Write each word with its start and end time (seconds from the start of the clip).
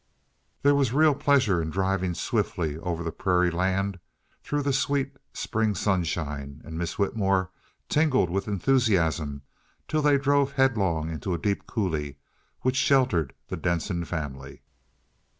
There 0.63 0.73
was 0.73 0.93
real 0.93 1.13
pleasure 1.13 1.61
in 1.61 1.69
driving 1.69 2.15
swiftly 2.15 2.75
over 2.79 3.03
the 3.03 3.11
prairie 3.11 3.51
land, 3.51 3.99
through 4.41 4.63
the 4.63 4.73
sweet, 4.73 5.15
spring 5.31 5.75
sunshine, 5.75 6.59
and 6.65 6.75
Miss 6.75 6.97
Whitmore 6.97 7.51
tingled 7.87 8.31
with 8.31 8.47
enthusiasm 8.47 9.43
till 9.87 10.01
they 10.01 10.17
drove 10.17 10.53
headlong 10.53 11.11
into 11.11 11.35
a 11.35 11.37
deep 11.37 11.67
coulee 11.67 12.17
which 12.61 12.77
sheltered 12.77 13.35
the 13.49 13.57
Denson 13.57 14.03
family. 14.03 14.63